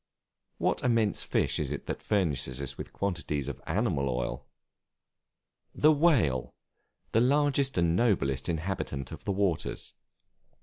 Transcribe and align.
What 0.57 0.81
immense 0.83 1.21
fish 1.21 1.59
is 1.59 1.69
it 1.69 1.85
that 1.85 2.01
furnishes 2.01 2.59
us 2.59 2.75
with 2.75 2.87
a 2.87 2.91
quantity 2.91 3.39
of 3.47 3.61
animal 3.67 4.09
oil? 4.09 4.47
The 5.75 5.91
Whale, 5.91 6.55
the 7.11 7.21
largest 7.21 7.77
and 7.77 7.95
noblest 7.95 8.49
inhabitant 8.49 9.11
of 9.11 9.25
the 9.25 9.31
waters. 9.31 9.93